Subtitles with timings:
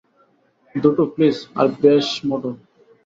[0.75, 2.51] দুটো প্লিজ, আর বেশ মোটা।